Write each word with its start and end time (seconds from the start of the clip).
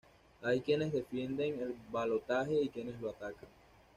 Hay 0.41 0.61
quienes 0.61 0.91
defienden 0.93 1.59
el 1.59 1.75
balotaje 1.91 2.59
y 2.59 2.69
quienes 2.69 2.99
lo 3.01 3.11
atacan. 3.11 3.47